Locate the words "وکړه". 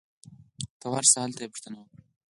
1.79-1.99